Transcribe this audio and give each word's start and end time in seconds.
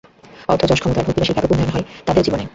অর্থ, 0.49 0.61
যশ, 0.65 0.79
ক্ষমতা 0.79 0.99
আর 0.99 1.05
ভোগবিলাসের 1.05 1.35
ব্যাপক 1.35 1.51
উন্নয়ন 1.51 1.71
হয় 1.73 1.85
তাঁদেরও 2.05 2.25
জীবনে। 2.25 2.43